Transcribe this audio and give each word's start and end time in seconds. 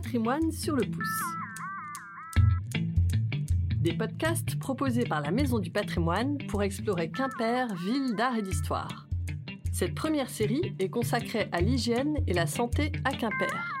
patrimoine 0.00 0.52
sur 0.52 0.76
le 0.76 0.84
pouce. 0.84 1.22
Des 3.80 3.94
podcasts 3.94 4.56
proposés 4.60 5.02
par 5.02 5.20
la 5.20 5.32
Maison 5.32 5.58
du 5.58 5.72
patrimoine 5.72 6.38
pour 6.46 6.62
explorer 6.62 7.10
Quimper, 7.10 7.66
ville 7.84 8.14
d'art 8.14 8.36
et 8.36 8.42
d'histoire. 8.42 9.08
Cette 9.72 9.96
première 9.96 10.30
série 10.30 10.76
est 10.78 10.88
consacrée 10.88 11.48
à 11.50 11.60
l'hygiène 11.60 12.16
et 12.28 12.32
la 12.32 12.46
santé 12.46 12.92
à 13.04 13.10
Quimper. 13.10 13.74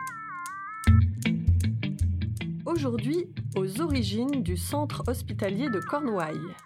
Aujourd'hui, 2.66 3.28
aux 3.54 3.80
origines 3.80 4.42
du 4.42 4.56
centre 4.56 5.04
hospitalier 5.06 5.68
de 5.68 5.78
Cornouailles. 5.78 6.56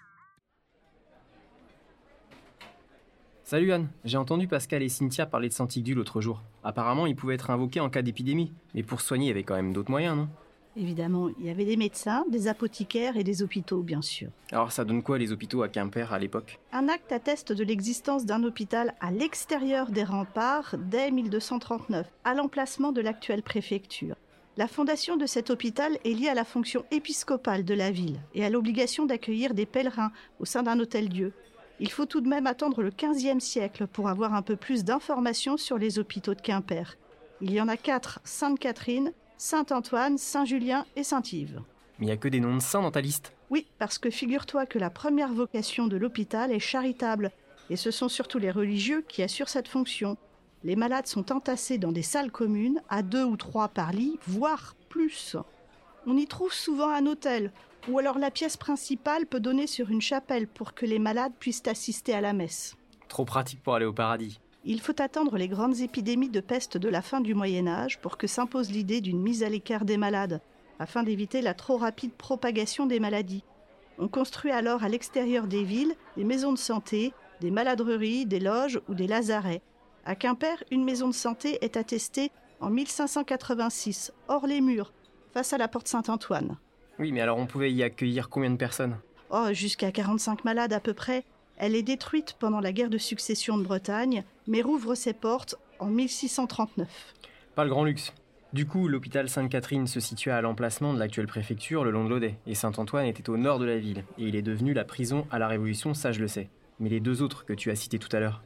Salut 3.45 3.73
Anne, 3.73 3.89
j'ai 4.05 4.15
entendu 4.15 4.47
Pascal 4.47 4.83
et 4.83 4.89
Cynthia 4.89 5.25
parler 5.25 5.49
de 5.49 5.53
Santigdu 5.53 5.93
l'autre 5.93 6.21
jour. 6.21 6.41
Apparemment, 6.63 7.05
il 7.07 7.15
pouvait 7.15 7.35
être 7.35 7.49
invoqué 7.49 7.81
en 7.81 7.89
cas 7.89 8.01
d'épidémie, 8.01 8.53
mais 8.73 8.83
pour 8.83 9.01
soigner, 9.01 9.25
il 9.25 9.27
y 9.27 9.31
avait 9.31 9.43
quand 9.43 9.55
même 9.55 9.73
d'autres 9.73 9.91
moyens, 9.91 10.15
non? 10.15 10.29
Évidemment, 10.77 11.27
il 11.39 11.45
y 11.45 11.49
avait 11.49 11.65
des 11.65 11.75
médecins, 11.75 12.23
des 12.31 12.47
apothicaires 12.47 13.17
et 13.17 13.23
des 13.25 13.43
hôpitaux, 13.43 13.83
bien 13.83 14.01
sûr. 14.01 14.29
Alors 14.53 14.71
ça 14.71 14.85
donne 14.85 15.03
quoi 15.03 15.17
les 15.17 15.33
hôpitaux 15.33 15.61
à 15.61 15.67
Quimper 15.67 16.13
à 16.13 16.19
l'époque? 16.19 16.61
Un 16.71 16.87
acte 16.87 17.11
atteste 17.11 17.51
de 17.51 17.65
l'existence 17.65 18.25
d'un 18.25 18.43
hôpital 18.43 18.95
à 19.01 19.11
l'extérieur 19.11 19.91
des 19.91 20.05
remparts 20.05 20.75
dès 20.89 21.11
1239, 21.11 22.07
à 22.23 22.33
l'emplacement 22.33 22.93
de 22.93 23.01
l'actuelle 23.01 23.43
préfecture. 23.43 24.15
La 24.55 24.67
fondation 24.67 25.17
de 25.17 25.25
cet 25.25 25.49
hôpital 25.49 25.97
est 26.05 26.13
liée 26.13 26.29
à 26.29 26.33
la 26.33 26.45
fonction 26.45 26.85
épiscopale 26.91 27.65
de 27.65 27.73
la 27.73 27.91
ville 27.91 28.19
et 28.33 28.45
à 28.45 28.49
l'obligation 28.49 29.05
d'accueillir 29.05 29.53
des 29.53 29.65
pèlerins 29.65 30.11
au 30.39 30.45
sein 30.45 30.63
d'un 30.63 30.79
hôtel-dieu. 30.79 31.33
Il 31.79 31.91
faut 31.91 32.05
tout 32.05 32.21
de 32.21 32.27
même 32.27 32.47
attendre 32.47 32.81
le 32.81 32.91
XVe 32.91 33.39
siècle 33.39 33.87
pour 33.87 34.07
avoir 34.07 34.33
un 34.33 34.41
peu 34.41 34.55
plus 34.55 34.83
d'informations 34.83 35.57
sur 35.57 35.77
les 35.77 35.99
hôpitaux 35.99 36.35
de 36.35 36.41
Quimper. 36.41 36.97
Il 37.41 37.51
y 37.51 37.59
en 37.59 37.67
a 37.67 37.77
quatre 37.77 38.19
Sainte-Catherine, 38.23 39.11
Saint-Antoine, 39.37 40.17
Saint-Julien 40.17 40.85
et 40.95 41.03
Saint-Yves. 41.03 41.61
Mais 41.99 42.05
il 42.05 42.07
n'y 42.07 42.13
a 42.13 42.17
que 42.17 42.27
des 42.27 42.39
noms 42.39 42.55
de 42.55 42.61
saints 42.61 42.81
dans 42.81 42.91
ta 42.91 43.01
liste 43.01 43.33
Oui, 43.49 43.67
parce 43.79 43.97
que 43.97 44.09
figure-toi 44.09 44.65
que 44.65 44.79
la 44.79 44.89
première 44.89 45.33
vocation 45.33 45.87
de 45.87 45.97
l'hôpital 45.97 46.51
est 46.51 46.59
charitable, 46.59 47.31
et 47.69 47.75
ce 47.75 47.91
sont 47.91 48.09
surtout 48.09 48.39
les 48.39 48.51
religieux 48.51 49.03
qui 49.07 49.23
assurent 49.23 49.49
cette 49.49 49.67
fonction. 49.67 50.17
Les 50.63 50.75
malades 50.75 51.07
sont 51.07 51.31
entassés 51.31 51.77
dans 51.77 51.91
des 51.91 52.03
salles 52.03 52.31
communes, 52.31 52.81
à 52.87 53.01
deux 53.01 53.23
ou 53.23 53.35
trois 53.35 53.67
par 53.67 53.91
lit, 53.91 54.17
voire 54.27 54.75
plus. 54.89 55.35
On 56.05 56.17
y 56.17 56.27
trouve 56.27 56.53
souvent 56.53 56.89
un 56.89 57.05
hôtel, 57.05 57.51
ou 57.87 57.99
alors 57.99 58.17
la 58.17 58.31
pièce 58.31 58.57
principale 58.57 59.25
peut 59.25 59.39
donner 59.39 59.67
sur 59.67 59.89
une 59.89 60.01
chapelle 60.01 60.47
pour 60.47 60.73
que 60.73 60.85
les 60.85 60.99
malades 60.99 61.33
puissent 61.39 61.67
assister 61.67 62.13
à 62.13 62.21
la 62.21 62.33
messe. 62.33 62.75
Trop 63.09 63.25
pratique 63.25 63.61
pour 63.61 63.75
aller 63.75 63.85
au 63.85 63.93
paradis. 63.93 64.39
Il 64.65 64.79
faut 64.79 65.01
attendre 65.01 65.37
les 65.37 65.49
grandes 65.49 65.81
épidémies 65.81 66.29
de 66.29 66.39
peste 66.39 66.77
de 66.77 66.87
la 66.87 67.01
fin 67.01 67.19
du 67.19 67.35
Moyen 67.35 67.67
Âge 67.67 67.99
pour 67.99 68.17
que 68.17 68.27
s'impose 68.27 68.71
l'idée 68.71 69.01
d'une 69.01 69.21
mise 69.21 69.43
à 69.43 69.49
l'écart 69.49 69.83
des 69.83 69.97
malades, 69.97 70.41
afin 70.79 71.03
d'éviter 71.03 71.41
la 71.41 71.53
trop 71.53 71.75
rapide 71.75 72.13
propagation 72.13 72.85
des 72.85 73.01
maladies. 73.01 73.43
On 73.99 74.07
construit 74.07 74.51
alors 74.51 74.83
à 74.83 74.89
l'extérieur 74.89 75.47
des 75.47 75.63
villes 75.63 75.95
des 76.15 76.23
maisons 76.23 76.53
de 76.53 76.57
santé, 76.57 77.13
des 77.41 77.51
maladreries, 77.51 78.25
des 78.25 78.39
loges 78.39 78.79
ou 78.87 78.93
des 78.93 79.07
lazarets. 79.07 79.61
À 80.05 80.15
Quimper, 80.15 80.63
une 80.71 80.85
maison 80.85 81.09
de 81.09 81.13
santé 81.13 81.57
est 81.61 81.77
attestée 81.77 82.31
en 82.61 82.69
1586, 82.69 84.13
hors 84.29 84.47
les 84.47 84.61
murs, 84.61 84.93
face 85.33 85.51
à 85.51 85.57
la 85.57 85.67
porte 85.67 85.87
Saint-Antoine. 85.89 86.57
Oui, 86.99 87.11
mais 87.11 87.21
alors 87.21 87.37
on 87.37 87.45
pouvait 87.45 87.71
y 87.71 87.83
accueillir 87.83 88.29
combien 88.29 88.49
de 88.49 88.57
personnes? 88.57 88.97
Oh, 89.29 89.47
jusqu'à 89.51 89.91
45 89.91 90.45
malades 90.45 90.73
à 90.73 90.79
peu 90.79 90.93
près. 90.93 91.23
Elle 91.57 91.75
est 91.75 91.83
détruite 91.83 92.35
pendant 92.39 92.59
la 92.59 92.71
guerre 92.71 92.89
de 92.89 92.97
succession 92.97 93.57
de 93.57 93.63
Bretagne, 93.63 94.23
mais 94.47 94.61
rouvre 94.61 94.95
ses 94.95 95.13
portes 95.13 95.55
en 95.79 95.87
1639. 95.87 96.87
Pas 97.55 97.63
le 97.63 97.69
grand 97.69 97.83
luxe. 97.83 98.13
Du 98.53 98.67
coup, 98.67 98.87
l'hôpital 98.87 99.29
Sainte-Catherine 99.29 99.87
se 99.87 99.99
situait 99.99 100.31
à 100.31 100.41
l'emplacement 100.41 100.93
de 100.93 100.99
l'actuelle 100.99 101.25
préfecture, 101.25 101.83
le 101.83 101.89
long 101.89 102.05
de 102.05 102.09
l'Audet, 102.09 102.37
et 102.45 102.53
Saint-Antoine 102.53 103.07
était 103.07 103.29
au 103.29 103.37
nord 103.37 103.57
de 103.57 103.65
la 103.65 103.79
ville, 103.79 104.03
et 104.19 104.25
il 104.25 104.35
est 104.35 104.43
devenu 104.43 104.73
la 104.73 104.83
prison 104.83 105.25
à 105.31 105.39
la 105.39 105.47
Révolution, 105.47 105.95
ça 105.95 106.11
je 106.11 106.19
le 106.19 106.27
sais. 106.27 106.49
Mais 106.79 106.89
les 106.89 106.99
deux 106.99 107.23
autres 107.23 107.45
que 107.45 107.53
tu 107.53 107.71
as 107.71 107.75
cités 107.75 107.97
tout 107.97 108.15
à 108.15 108.19
l'heure 108.19 108.43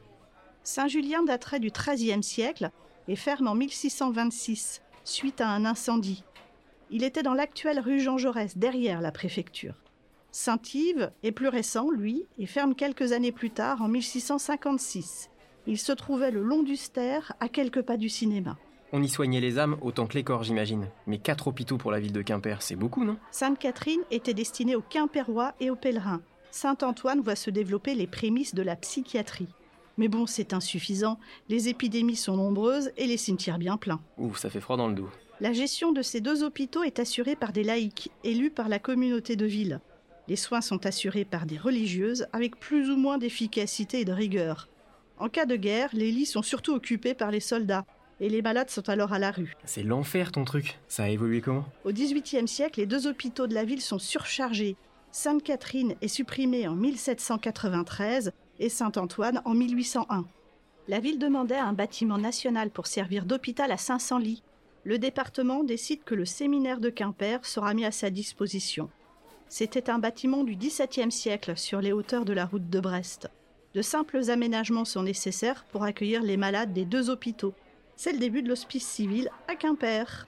Saint-Julien 0.63 1.23
daterait 1.23 1.59
du 1.59 1.71
XIIIe 1.71 2.23
siècle 2.23 2.71
et 3.09 3.17
ferme 3.17 3.47
en 3.47 3.55
1626, 3.55 4.81
suite 5.03 5.41
à 5.41 5.49
un 5.49 5.65
incendie. 5.65 6.23
Il 6.89 7.03
était 7.03 7.23
dans 7.23 7.33
l'actuelle 7.33 7.79
rue 7.79 7.99
Jean 7.99 8.17
Jaurès, 8.17 8.57
derrière 8.57 9.01
la 9.01 9.11
préfecture. 9.11 9.75
Saint-Yves 10.31 11.11
est 11.23 11.31
plus 11.31 11.49
récent, 11.49 11.89
lui, 11.89 12.25
et 12.37 12.45
ferme 12.45 12.75
quelques 12.75 13.11
années 13.11 13.31
plus 13.31 13.49
tard, 13.49 13.81
en 13.81 13.87
1656. 13.87 15.29
Il 15.65 15.77
se 15.77 15.91
trouvait 15.91 16.31
le 16.31 16.41
long 16.41 16.63
du 16.63 16.77
Ster, 16.77 17.33
à 17.39 17.49
quelques 17.49 17.81
pas 17.81 17.97
du 17.97 18.07
cinéma. 18.07 18.57
On 18.93 19.03
y 19.03 19.09
soignait 19.09 19.41
les 19.41 19.59
âmes 19.59 19.77
autant 19.81 20.07
que 20.07 20.13
les 20.13 20.23
corps, 20.23 20.43
j'imagine. 20.43 20.87
Mais 21.07 21.17
quatre 21.17 21.47
hôpitaux 21.49 21.77
pour 21.77 21.91
la 21.91 21.99
ville 21.99 22.13
de 22.13 22.21
Quimper, 22.21 22.61
c'est 22.61 22.77
beaucoup, 22.77 23.03
non? 23.03 23.17
Sainte-Catherine 23.31 23.99
était 24.11 24.33
destinée 24.33 24.75
aux 24.75 24.81
Quimperois 24.81 25.55
et 25.59 25.69
aux 25.69 25.75
pèlerins. 25.75 26.21
Saint-Antoine 26.51 27.19
voit 27.19 27.35
se 27.35 27.49
développer 27.49 27.95
les 27.95 28.07
prémices 28.07 28.55
de 28.55 28.61
la 28.61 28.77
psychiatrie. 28.77 29.49
Mais 29.97 30.07
bon, 30.07 30.25
c'est 30.25 30.53
insuffisant. 30.53 31.19
Les 31.49 31.67
épidémies 31.67 32.15
sont 32.15 32.37
nombreuses 32.37 32.91
et 32.95 33.07
les 33.07 33.17
cimetières 33.17 33.57
bien 33.57 33.75
pleins. 33.75 33.99
Ouf, 34.17 34.37
ça 34.37 34.49
fait 34.49 34.61
froid 34.61 34.77
dans 34.77 34.87
le 34.87 34.93
dos. 34.93 35.09
La 35.39 35.53
gestion 35.53 35.91
de 35.91 36.01
ces 36.01 36.19
deux 36.19 36.43
hôpitaux 36.43 36.81
est 36.81 36.97
assurée 36.97 37.35
par 37.35 37.51
des 37.51 37.63
laïcs, 37.63 38.09
élus 38.23 38.49
par 38.49 38.69
la 38.69 38.79
communauté 38.79 39.35
de 39.35 39.45
ville. 39.45 39.81
Les 40.27 40.35
soins 40.35 40.61
sont 40.61 40.87
assurés 40.87 41.25
par 41.25 41.45
des 41.45 41.59
religieuses, 41.59 42.25
avec 42.33 42.59
plus 42.59 42.89
ou 42.89 42.97
moins 42.97 43.19
d'efficacité 43.19 43.99
et 43.99 44.05
de 44.05 44.11
rigueur. 44.11 44.67
En 45.19 45.29
cas 45.29 45.45
de 45.45 45.55
guerre, 45.55 45.89
les 45.93 46.11
lits 46.11 46.25
sont 46.25 46.41
surtout 46.41 46.73
occupés 46.73 47.13
par 47.13 47.29
les 47.29 47.39
soldats, 47.39 47.85
et 48.19 48.29
les 48.29 48.41
malades 48.41 48.71
sont 48.71 48.89
alors 48.89 49.13
à 49.13 49.19
la 49.19 49.29
rue. 49.29 49.53
C'est 49.63 49.83
l'enfer 49.83 50.31
ton 50.31 50.43
truc. 50.43 50.79
Ça 50.87 51.03
a 51.03 51.09
évolué 51.09 51.39
comment? 51.39 51.65
Au 51.85 51.91
XVIIIe 51.91 52.47
siècle, 52.47 52.79
les 52.79 52.87
deux 52.87 53.05
hôpitaux 53.05 53.45
de 53.45 53.53
la 53.53 53.63
ville 53.63 53.81
sont 53.81 53.99
surchargés. 53.99 54.75
Sainte-Catherine 55.11 55.93
est 56.01 56.07
supprimée 56.07 56.67
en 56.67 56.75
1793 56.75 58.31
et 58.59 58.69
Saint-Antoine 58.69 59.43
en 59.45 59.53
1801. 59.53 60.25
La 60.87 60.99
ville 60.99 61.19
demandait 61.19 61.57
un 61.57 61.73
bâtiment 61.73 62.17
national 62.17 62.71
pour 62.71 62.87
servir 62.87 63.25
d'hôpital 63.25 63.71
à 63.71 63.77
500 63.77 64.17
lits. 64.17 64.41
Le 64.87 64.97
département 64.97 65.65
décide 65.65 66.05
que 66.05 66.15
le 66.15 66.23
séminaire 66.23 66.79
de 66.79 66.89
Quimper 66.89 67.45
sera 67.45 67.73
mis 67.73 67.83
à 67.83 67.91
sa 67.91 68.09
disposition. 68.09 68.89
C'était 69.49 69.89
un 69.89 69.99
bâtiment 69.99 70.45
du 70.45 70.55
XVIIe 70.55 71.11
siècle 71.11 71.57
sur 71.57 71.81
les 71.81 71.91
hauteurs 71.91 72.23
de 72.23 72.31
la 72.31 72.45
route 72.45 72.69
de 72.69 72.79
Brest. 72.79 73.29
De 73.73 73.81
simples 73.81 74.29
aménagements 74.29 74.85
sont 74.85 75.03
nécessaires 75.03 75.65
pour 75.73 75.83
accueillir 75.83 76.23
les 76.23 76.37
malades 76.37 76.71
des 76.71 76.85
deux 76.85 77.09
hôpitaux. 77.09 77.53
C'est 77.97 78.13
le 78.13 78.17
début 78.17 78.41
de 78.41 78.47
l'hospice 78.47 78.87
civil 78.87 79.29
à 79.49 79.55
Quimper. 79.55 80.25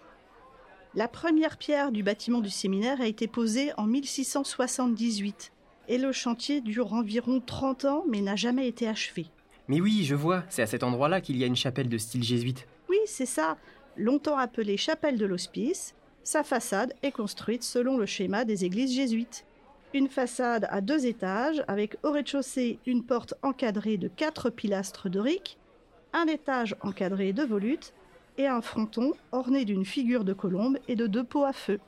La 0.93 1.07
première 1.07 1.55
pierre 1.55 1.93
du 1.93 2.03
bâtiment 2.03 2.41
du 2.41 2.49
séminaire 2.49 2.99
a 2.99 3.07
été 3.07 3.27
posée 3.27 3.71
en 3.77 3.85
1678 3.85 5.53
et 5.87 5.97
le 5.97 6.11
chantier 6.11 6.59
dure 6.59 6.91
environ 6.91 7.39
30 7.39 7.85
ans 7.85 8.03
mais 8.09 8.19
n'a 8.19 8.35
jamais 8.35 8.67
été 8.67 8.89
achevé. 8.89 9.27
Mais 9.69 9.79
oui, 9.79 10.03
je 10.03 10.15
vois, 10.15 10.43
c'est 10.49 10.63
à 10.63 10.67
cet 10.67 10.83
endroit-là 10.83 11.21
qu'il 11.21 11.37
y 11.37 11.45
a 11.45 11.47
une 11.47 11.55
chapelle 11.55 11.87
de 11.87 11.97
style 11.97 12.23
jésuite. 12.23 12.67
Oui, 12.89 12.97
c'est 13.05 13.27
ça. 13.27 13.55
Longtemps 13.97 14.37
appelée 14.37 14.77
chapelle 14.77 15.17
de 15.17 15.25
l'hospice, 15.25 15.95
sa 16.23 16.43
façade 16.43 16.93
est 17.01 17.11
construite 17.11 17.63
selon 17.63 17.97
le 17.97 18.05
schéma 18.05 18.45
des 18.45 18.65
églises 18.65 18.93
jésuites. 18.93 19.45
Une 19.93 20.07
façade 20.07 20.67
à 20.69 20.81
deux 20.81 21.05
étages 21.05 21.63
avec 21.67 21.97
au 22.03 22.11
rez-de-chaussée 22.11 22.79
une 22.85 23.03
porte 23.03 23.33
encadrée 23.41 23.97
de 23.97 24.07
quatre 24.07 24.49
pilastres 24.49 25.09
doriques, 25.09 25.57
un 26.13 26.27
étage 26.27 26.75
encadré 26.81 27.33
de 27.33 27.43
volutes 27.43 27.93
et 28.37 28.47
un 28.47 28.61
fronton 28.61 29.13
orné 29.31 29.65
d'une 29.65 29.85
figure 29.85 30.23
de 30.23 30.33
colombe 30.33 30.77
et 30.87 30.95
de 30.95 31.07
deux 31.07 31.23
pots 31.23 31.45
à 31.45 31.53
feu. 31.53 31.79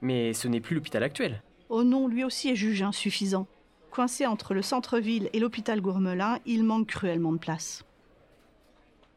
Mais 0.00 0.32
ce 0.32 0.48
n'est 0.48 0.60
plus 0.60 0.74
l'hôpital 0.74 1.02
actuel. 1.02 1.42
Oh 1.68 1.84
non, 1.84 2.08
lui 2.08 2.24
aussi 2.24 2.50
est 2.50 2.56
jugé 2.56 2.84
insuffisant. 2.84 3.46
Coincé 3.90 4.26
entre 4.26 4.54
le 4.54 4.62
centre-ville 4.62 5.30
et 5.32 5.40
l'hôpital 5.40 5.80
Gourmelin, 5.80 6.38
il 6.46 6.64
manque 6.64 6.88
cruellement 6.88 7.32
de 7.32 7.38
place. 7.38 7.84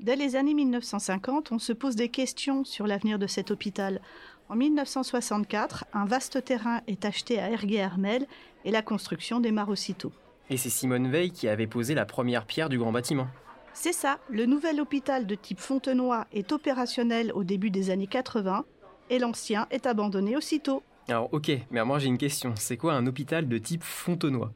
Dès 0.01 0.15
les 0.15 0.35
années 0.35 0.55
1950, 0.55 1.51
on 1.51 1.59
se 1.59 1.73
pose 1.73 1.95
des 1.95 2.09
questions 2.09 2.63
sur 2.63 2.87
l'avenir 2.87 3.19
de 3.19 3.27
cet 3.27 3.51
hôpital. 3.51 4.01
En 4.49 4.55
1964, 4.55 5.85
un 5.93 6.05
vaste 6.05 6.43
terrain 6.43 6.81
est 6.87 7.05
acheté 7.05 7.39
à 7.39 7.51
Erguet-Hermel 7.51 8.25
et 8.65 8.71
la 8.71 8.81
construction 8.81 9.39
démarre 9.39 9.69
aussitôt. 9.69 10.11
Et 10.49 10.57
c'est 10.57 10.71
Simone 10.71 11.11
Veil 11.11 11.31
qui 11.31 11.47
avait 11.47 11.67
posé 11.67 11.93
la 11.93 12.05
première 12.05 12.47
pierre 12.47 12.67
du 12.67 12.79
grand 12.79 12.91
bâtiment. 12.91 13.27
C'est 13.73 13.93
ça, 13.93 14.17
le 14.27 14.47
nouvel 14.47 14.81
hôpital 14.81 15.27
de 15.27 15.35
type 15.35 15.59
Fontenoy 15.59 16.25
est 16.33 16.51
opérationnel 16.51 17.31
au 17.35 17.43
début 17.43 17.69
des 17.69 17.91
années 17.91 18.07
80 18.07 18.65
et 19.11 19.19
l'ancien 19.19 19.67
est 19.69 19.85
abandonné 19.85 20.35
aussitôt. 20.35 20.81
Alors 21.09 21.29
ok, 21.31 21.51
mais 21.69 21.85
moi 21.85 21.99
j'ai 21.99 22.07
une 22.07 22.17
question. 22.17 22.55
C'est 22.57 22.75
quoi 22.75 22.93
un 22.93 23.05
hôpital 23.05 23.47
de 23.47 23.57
type 23.59 23.83
Fontenoy? 23.83 24.49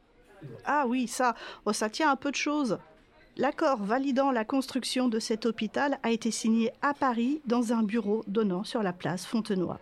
Ah 0.64 0.86
oui, 0.88 1.06
ça, 1.06 1.36
oh, 1.64 1.72
ça 1.72 1.88
tient 1.88 2.10
un 2.10 2.16
peu 2.16 2.32
de 2.32 2.36
choses. 2.36 2.78
L'accord 3.38 3.82
validant 3.82 4.30
la 4.30 4.44
construction 4.44 5.08
de 5.08 5.18
cet 5.18 5.44
hôpital 5.44 5.98
a 6.02 6.10
été 6.10 6.30
signé 6.30 6.72
à 6.80 6.94
Paris 6.94 7.40
dans 7.44 7.72
un 7.72 7.82
bureau 7.82 8.24
donnant 8.26 8.64
sur 8.64 8.82
la 8.82 8.92
place 8.94 9.26
Fontenoy. 9.26 9.76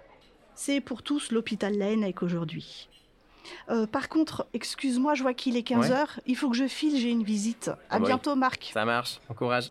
C'est 0.57 0.81
pour 0.81 1.03
tous 1.03 1.31
l'hôpital 1.31 1.73
Laennec 1.77 2.23
aujourd'hui. 2.23 2.89
Euh, 3.71 3.87
par 3.87 4.09
contre, 4.09 4.47
excuse-moi, 4.55 5.15
je 5.15 5.23
vois 5.23 5.35
qu'il 5.35 5.57
est 5.57 5.69
15h. 5.69 6.07
Il 6.27 6.37
faut 6.37 6.51
que 6.51 6.57
je 6.57 6.67
file, 6.67 6.97
j'ai 6.99 7.11
une 7.11 7.23
visite. 7.23 7.69
À 7.69 7.77
Ah 7.91 7.99
oui. 8.01 8.07
bientôt, 8.07 8.35
Marc. 8.35 8.71
Ça 8.75 8.85
marche, 8.85 9.21
bon 9.29 9.35
courage. 9.35 9.71